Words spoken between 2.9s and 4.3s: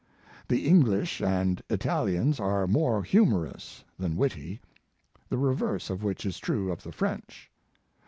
humorous than